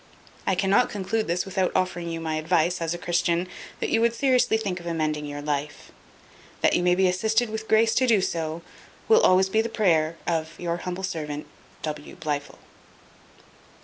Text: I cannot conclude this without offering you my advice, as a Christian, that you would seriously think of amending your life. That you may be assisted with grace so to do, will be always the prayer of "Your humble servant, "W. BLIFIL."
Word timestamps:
I 0.47 0.55
cannot 0.55 0.89
conclude 0.89 1.27
this 1.27 1.45
without 1.45 1.71
offering 1.75 2.09
you 2.09 2.19
my 2.19 2.37
advice, 2.37 2.81
as 2.81 2.95
a 2.95 2.97
Christian, 2.97 3.47
that 3.79 3.91
you 3.91 4.01
would 4.01 4.15
seriously 4.15 4.57
think 4.57 4.79
of 4.79 4.87
amending 4.87 5.27
your 5.27 5.43
life. 5.43 5.91
That 6.61 6.73
you 6.73 6.81
may 6.81 6.95
be 6.95 7.07
assisted 7.07 7.51
with 7.51 7.67
grace 7.67 7.91
so 7.93 8.07
to 8.07 8.19
do, 8.19 8.61
will 9.07 9.19
be 9.19 9.23
always 9.25 9.49
the 9.49 9.69
prayer 9.69 10.17
of 10.25 10.59
"Your 10.59 10.77
humble 10.77 11.03
servant, 11.03 11.45
"W. 11.83 12.15
BLIFIL." 12.15 12.57